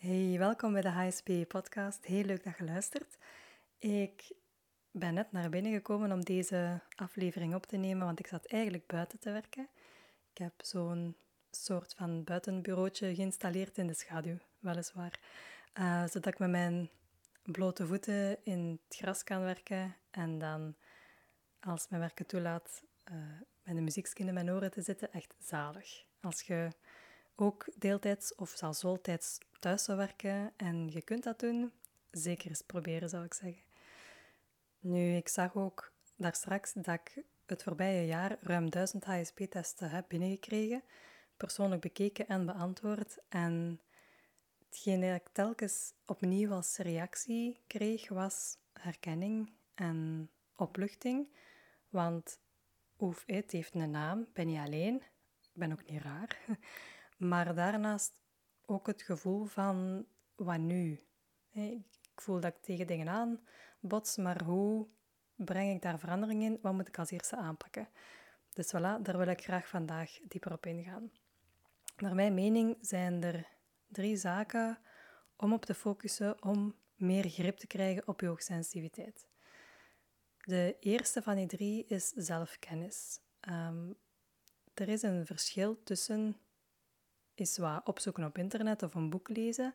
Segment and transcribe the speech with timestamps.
[0.00, 2.04] Hey, welkom bij de HSP podcast.
[2.04, 3.18] Heel leuk dat je luistert.
[3.78, 4.32] Ik
[4.90, 8.86] ben net naar binnen gekomen om deze aflevering op te nemen, want ik zat eigenlijk
[8.86, 9.68] buiten te werken.
[10.32, 11.16] Ik heb zo'n
[11.50, 15.20] soort van buitenbureautje geïnstalleerd in de schaduw, weliswaar.
[15.74, 16.90] Uh, zodat ik met mijn
[17.42, 20.74] blote voeten in het gras kan werken en dan,
[21.60, 22.82] als mijn werken toelaat,
[23.12, 23.16] uh,
[23.62, 25.12] met de muziekskin in mijn oren te zitten.
[25.12, 26.04] Echt zalig.
[26.20, 26.70] Als je
[27.40, 31.72] ook deeltijds of zelfs voltijds thuis zou werken en je kunt dat doen,
[32.10, 33.62] zeker eens proberen zou ik zeggen.
[34.78, 40.04] Nu, ik zag ook daar straks dat ik het voorbije jaar ruim 1000 HSP-testen heb
[40.08, 40.82] binnengekregen,
[41.36, 43.18] persoonlijk bekeken en beantwoord.
[43.28, 43.80] En
[44.68, 51.28] hetgeen dat ik telkens opnieuw als reactie kreeg, was herkenning en opluchting.
[51.88, 52.40] Want
[52.98, 54.94] oef, het heeft een naam, ben niet alleen,
[55.40, 56.38] ik ben ook niet raar.
[57.20, 58.12] Maar daarnaast
[58.66, 61.00] ook het gevoel van, wat nu?
[61.50, 63.40] Ik voel dat ik tegen dingen aan
[63.80, 64.86] bots, maar hoe
[65.34, 66.58] breng ik daar verandering in?
[66.62, 67.88] Wat moet ik als eerste aanpakken?
[68.52, 71.10] Dus voilà, daar wil ik graag vandaag dieper op ingaan.
[71.96, 73.46] Naar mijn mening zijn er
[73.88, 74.78] drie zaken
[75.36, 79.26] om op te focussen om meer grip te krijgen op je hoogsensitiviteit.
[80.44, 83.20] De eerste van die drie is zelfkennis.
[83.48, 83.96] Um,
[84.74, 86.36] er is een verschil tussen
[87.40, 89.74] is wat opzoeken op internet of een boek lezen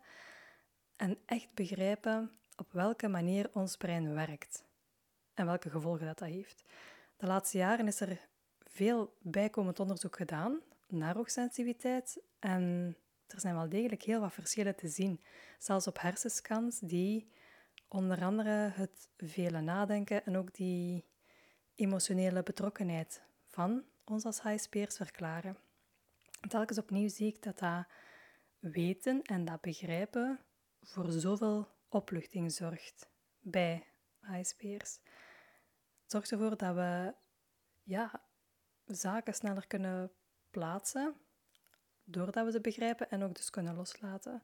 [0.96, 4.64] en echt begrijpen op welke manier ons brein werkt
[5.34, 6.64] en welke gevolgen dat, dat heeft.
[7.18, 8.28] De laatste jaren is er
[8.64, 12.96] veel bijkomend onderzoek gedaan naar hoogsensitiviteit en
[13.28, 15.22] er zijn wel degelijk heel wat verschillen te zien,
[15.60, 17.32] zelfs op hersenscans die
[17.88, 21.06] onder andere het vele nadenken en ook die
[21.76, 25.58] emotionele betrokkenheid van ons als HSP'ers verklaren.
[26.48, 27.86] Telkens opnieuw zie ik dat dat
[28.60, 30.40] weten en dat begrijpen
[30.82, 33.88] voor zoveel opluchting zorgt bij
[34.20, 35.00] HSP'ers.
[36.02, 37.14] Het zorgt ervoor dat we
[37.84, 38.22] ja,
[38.86, 40.12] zaken sneller kunnen
[40.50, 41.16] plaatsen,
[42.03, 44.44] doordat we ze begrijpen en ook dus kunnen loslaten.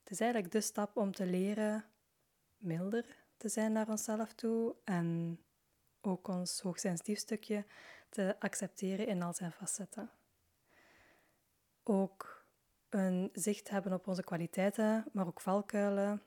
[0.00, 1.84] Het is eigenlijk de stap om te leren
[2.56, 5.38] milder te zijn naar onszelf toe en
[6.00, 7.66] ook ons hoogsensitief stukje
[8.08, 10.10] te accepteren in al zijn facetten.
[11.90, 12.44] Ook
[12.88, 16.22] een zicht hebben op onze kwaliteiten, maar ook valkuilen,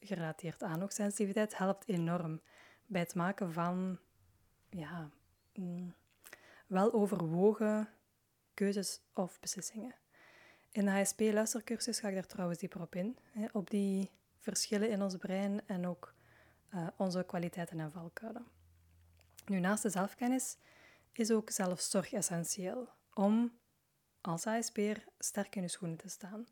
[0.00, 2.40] gerelateerd aan hoogsensitiviteit, helpt enorm
[2.86, 3.98] bij het maken van
[4.70, 5.10] ja,
[5.54, 5.94] mm,
[6.66, 7.88] wel overwogen
[8.54, 9.94] keuzes of beslissingen.
[10.72, 15.02] In de HSP-luistercursus ga ik daar trouwens dieper op in, hè, op die verschillen in
[15.02, 16.14] ons brein en ook
[16.74, 18.46] uh, onze kwaliteiten en valkuilen.
[19.46, 20.56] Nu, naast de zelfkennis
[21.12, 23.52] is ook zelfzorg essentieel om
[24.26, 26.46] als HSP'er sterk in je schoenen te staan.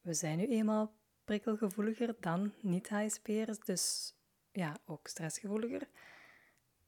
[0.00, 0.94] We zijn nu eenmaal
[1.24, 4.14] prikkelgevoeliger dan niet-HSP'ers, dus
[4.52, 5.88] ja, ook stressgevoeliger.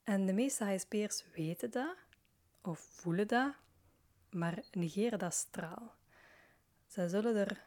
[0.03, 1.97] En de meeste HSP'ers weten dat
[2.63, 3.55] of voelen dat,
[4.31, 5.95] maar negeren dat straal.
[6.87, 7.65] Zij zullen er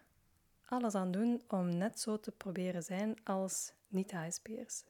[0.66, 4.83] alles aan doen om net zo te proberen zijn als niet-HSP'ers.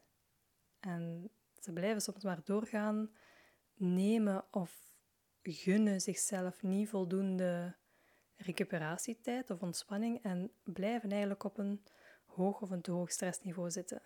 [0.80, 1.30] En
[1.60, 3.10] ze blijven soms maar doorgaan,
[3.74, 4.88] nemen of
[5.54, 7.76] gunnen zichzelf niet voldoende
[8.38, 11.84] recuperatietijd of ontspanning en blijven eigenlijk op een
[12.26, 14.02] hoog of een te hoog stressniveau zitten.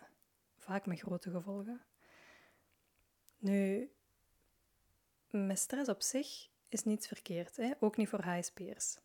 [0.57, 1.81] Vaak met grote gevolgen.
[3.37, 3.91] Nu,
[5.29, 7.71] met stress op zich is niets verkeerd, hè?
[7.79, 8.99] ook niet voor HSP'ers.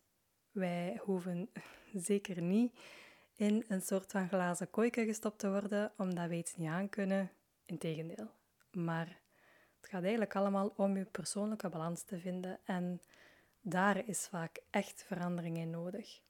[0.51, 1.49] Wij hoeven
[2.09, 2.79] zeker niet
[3.35, 7.31] in een soort van glazen kooike gestopt te worden omdat we iets niet aankunnen.
[7.65, 8.31] Integendeel.
[8.71, 9.19] Maar
[9.81, 13.01] het gaat eigenlijk allemaal om je persoonlijke balans te vinden en
[13.61, 16.21] daar is vaak echt verandering in nodig.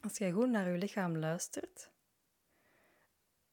[0.00, 1.90] Als jij goed naar je lichaam luistert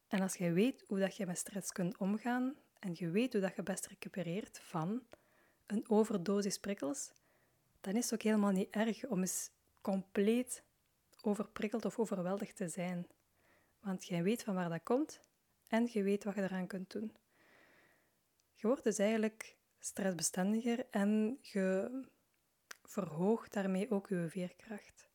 [0.08, 3.42] en als je weet hoe dat je met stress kunt omgaan en je weet hoe
[3.42, 5.04] dat je best recupereert van
[5.66, 7.12] een overdosis prikkels,
[7.82, 9.50] dan is het ook helemaal niet erg om eens
[9.82, 10.64] compleet
[11.22, 13.08] overprikkeld of overweldigd te zijn.
[13.80, 15.22] Want jij weet van waar dat komt
[15.68, 17.16] en je weet wat je eraan kunt doen.
[18.62, 21.90] Je wordt dus eigenlijk stressbestendiger en je
[22.84, 25.10] verhoogt daarmee ook je veerkracht.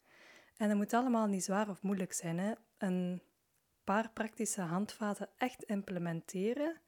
[0.57, 2.39] En dat moet allemaal niet zwaar of moeilijk zijn.
[2.39, 2.53] Hè?
[2.79, 3.23] Een
[3.85, 6.81] paar praktische handvaten echt implementeren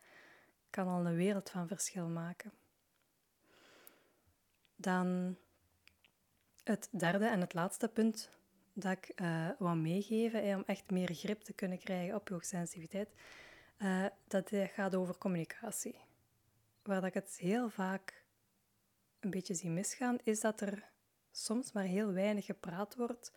[0.71, 2.53] kan al een wereld van verschil maken.
[4.77, 5.37] Dan
[6.65, 8.31] het derde en het laatste punt
[8.73, 13.09] dat ik uh, wil meegeven om echt meer grip te kunnen krijgen op je hoogsensitiviteit,
[13.79, 16.08] uh, dat gaat over communicatie
[16.89, 18.25] waar ik het heel vaak
[19.21, 20.91] een beetje zie misgaan, is dat er
[21.31, 23.33] soms maar heel weinig gepraat wordt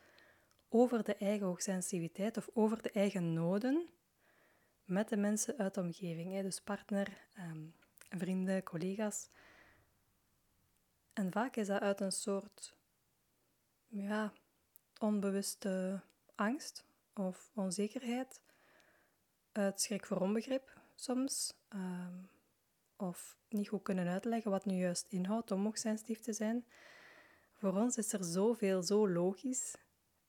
[0.69, 3.89] over de eigen hoogsensitiviteit of over de eigen noden
[4.85, 6.41] met de mensen uit de omgeving.
[6.41, 7.65] Dus partner, ehm,
[8.09, 9.29] vrienden, collega's.
[11.13, 12.75] En vaak is dat uit een soort
[13.87, 14.33] ja,
[14.99, 16.01] onbewuste
[16.35, 18.41] angst of onzekerheid,
[19.51, 22.13] uit schrik voor onbegrip soms, ehm,
[23.01, 26.65] of niet goed kunnen uitleggen wat nu juist inhoudt om hoogsensitief te zijn.
[27.53, 29.75] Voor ons is er zoveel zo logisch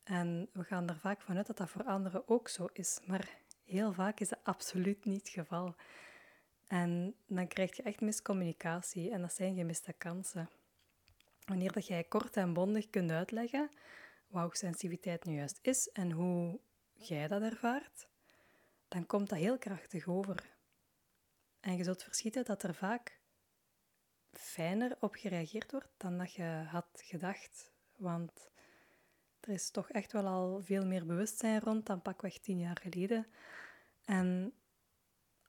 [0.05, 3.93] en we gaan er vaak vanuit dat dat voor anderen ook zo is, maar heel
[3.93, 5.75] vaak is dat absoluut niet het geval.
[6.67, 10.49] En dan krijg je echt miscommunicatie en dat zijn gemiste kansen.
[11.45, 13.71] Wanneer dat jij kort en bondig kunt uitleggen
[14.33, 16.61] wat hoogsensitiviteit nu juist is en hoe
[16.93, 18.07] jij dat ervaart,
[18.89, 20.51] dan komt dat heel krachtig over.
[21.62, 23.20] En je zult verschieten dat er vaak
[24.32, 27.73] fijner op gereageerd wordt dan dat je had gedacht.
[27.97, 28.50] Want
[29.41, 33.26] er is toch echt wel al veel meer bewustzijn rond dan pakweg tien jaar geleden.
[34.05, 34.55] En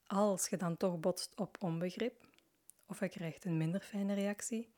[0.06, 2.26] als je dan toch botst op onbegrip,
[2.86, 4.74] of je krijgt een minder fijne reactie,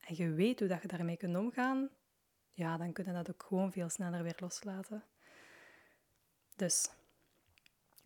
[0.00, 1.90] en je weet hoe dat je daarmee kunt omgaan,
[2.50, 5.04] ja, dan kun je dat ook gewoon veel sneller weer loslaten.
[6.56, 6.90] Dus,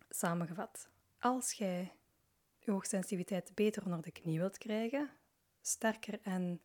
[0.09, 0.89] samengevat,
[1.19, 1.93] als jij
[2.65, 5.09] je hoogsensitiviteit beter onder de knie wilt krijgen,
[5.61, 6.61] sterker en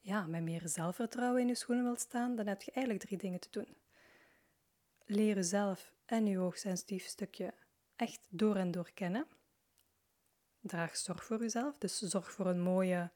[0.00, 3.40] ja, met meer zelfvertrouwen in je schoenen wilt staan, dan heb je eigenlijk drie dingen
[3.40, 3.76] te doen.
[5.04, 7.54] Leer jezelf en je hoogsensitief stukje
[7.96, 9.26] echt door en door kennen.
[10.60, 13.10] Draag zorg voor jezelf, dus zorg voor een mooie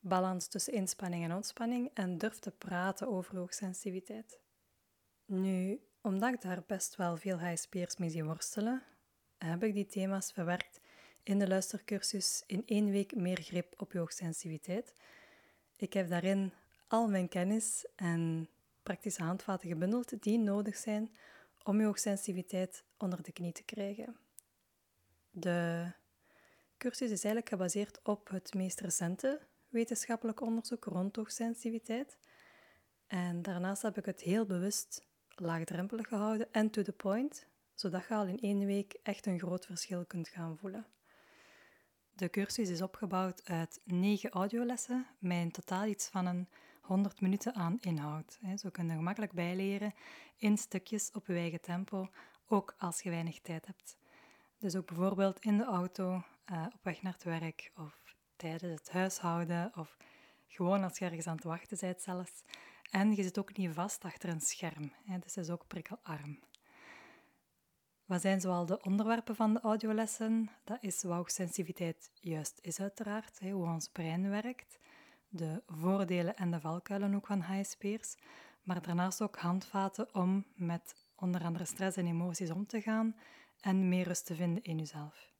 [0.00, 4.40] balans tussen inspanning en ontspanning en durf te praten over hoogsensitiviteit.
[5.24, 8.82] Nu, omdat ik daar best wel veel HSP'ers mee zie worstelen,
[9.38, 10.80] heb ik die thema's verwerkt
[11.26, 14.92] in de luistercursus in één week meer grip op je hoogsensitiviteit.
[15.76, 16.52] Ik heb daarin
[16.86, 18.48] al mijn kennis en
[18.82, 21.16] praktische handvaten gebundeld die nodig zijn
[21.62, 24.16] om je hoogsensitiviteit onder de knie te krijgen.
[25.30, 25.92] De
[26.78, 32.18] cursus is eigenlijk gebaseerd op het meest recente wetenschappelijk onderzoek rond hoogsensitiviteit.
[33.06, 38.14] En daarnaast heb ik het heel bewust laagdrempelig gehouden en to the point, zodat je
[38.14, 40.86] al in één week echt een groot verschil kunt gaan voelen.
[42.16, 46.48] De cursus is opgebouwd uit negen audiolessen met in totaal iets van een
[46.80, 48.38] 100 minuten aan inhoud.
[48.56, 49.94] Zo kun je gemakkelijk bijleren
[50.36, 52.08] in stukjes op je eigen tempo,
[52.48, 53.96] ook als je weinig tijd hebt.
[54.58, 58.90] Dus ook bijvoorbeeld in de auto, eh, op weg naar het werk of tijdens het
[58.90, 59.96] huishouden of
[60.46, 62.42] gewoon als je ergens aan het wachten bent zelfs.
[62.90, 66.38] En je zit ook niet vast achter een scherm, dus het is ook prikkelarm.
[68.06, 70.50] Wat zijn zoal de onderwerpen van de audiolessen?
[70.64, 74.78] Dat is wat hoogsensitiviteit juist is uiteraard, hoe ons brein werkt,
[75.28, 78.16] de voordelen en de valkuilen ook van HSP'ers,
[78.62, 83.16] maar daarnaast ook handvaten om met onder andere stress en emoties om te gaan
[83.60, 85.32] en meer rust te vinden in jezelf.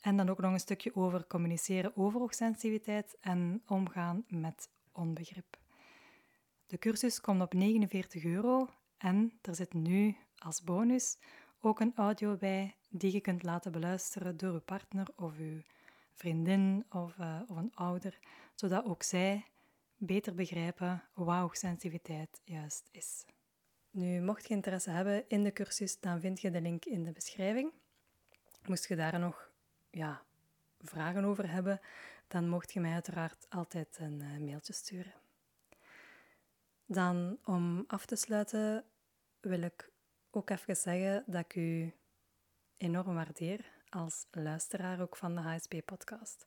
[0.00, 5.58] En dan ook nog een stukje over communiceren over hoogsensitiviteit en omgaan met onbegrip.
[6.66, 8.68] De cursus komt op 49 euro
[8.98, 11.18] en er zit nu als bonus
[11.64, 15.60] ook een audio bij die je kunt laten beluisteren door uw partner of uw
[16.12, 18.18] vriendin of, uh, of een ouder,
[18.54, 19.44] zodat ook zij
[19.96, 23.24] beter begrijpen wat hoogsensitiviteit juist is.
[23.90, 27.12] Nu, mocht je interesse hebben in de cursus, dan vind je de link in de
[27.12, 27.72] beschrijving.
[28.66, 29.50] Moest je daar nog
[29.90, 30.22] ja,
[30.80, 31.80] vragen over hebben,
[32.28, 35.14] dan mocht je mij uiteraard altijd een uh, mailtje sturen.
[36.86, 38.84] Dan om af te sluiten
[39.40, 39.91] wil ik
[40.36, 41.94] ook even zeggen dat ik u
[42.76, 46.46] enorm waardeer als luisteraar ook van de HSP-podcast.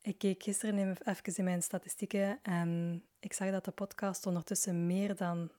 [0.00, 5.16] Ik keek gisteren even in mijn statistieken en ik zag dat de podcast ondertussen meer
[5.16, 5.50] dan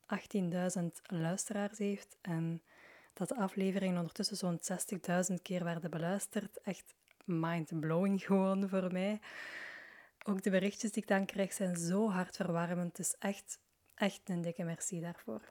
[0.79, 2.61] 18.000 luisteraars heeft en
[3.13, 4.59] dat de afleveringen ondertussen zo'n
[5.29, 6.61] 60.000 keer werden beluisterd.
[6.61, 6.95] Echt
[7.25, 9.19] mind-blowing gewoon voor mij.
[10.25, 12.99] Ook de berichtjes die ik dan krijg zijn zo hartverwarmend.
[12.99, 13.59] Is echt,
[13.95, 15.41] echt een dikke merci daarvoor.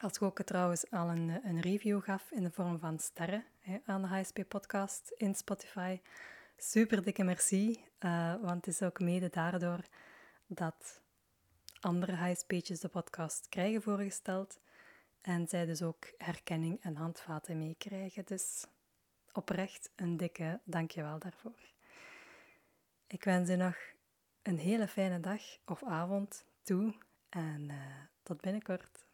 [0.00, 3.78] Als ik ook trouwens al een, een review gaf in de vorm van sterren hè,
[3.84, 6.00] aan de HSP-podcast in Spotify.
[6.56, 9.80] Super dikke merci, uh, want het is ook mede daardoor
[10.46, 11.00] dat
[11.80, 14.60] andere HSP'tjes de podcast krijgen voorgesteld.
[15.20, 18.24] En zij dus ook herkenning en handvaten meekrijgen.
[18.24, 18.64] Dus
[19.32, 21.72] oprecht een dikke dankjewel daarvoor.
[23.06, 23.76] Ik wens u nog
[24.42, 26.94] een hele fijne dag of avond toe
[27.28, 27.76] en uh,
[28.22, 29.08] tot binnenkort.